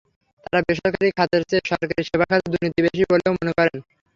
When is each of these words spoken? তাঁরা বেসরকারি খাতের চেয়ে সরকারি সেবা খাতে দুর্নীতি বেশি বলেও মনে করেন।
তাঁরা 0.43 0.59
বেসরকারি 0.67 1.09
খাতের 1.17 1.43
চেয়ে 1.49 1.67
সরকারি 1.71 2.01
সেবা 2.09 2.25
খাতে 2.29 2.45
দুর্নীতি 2.51 2.79
বেশি 2.85 3.03
বলেও 3.11 3.31
মনে 3.39 3.51
করেন। 3.57 3.77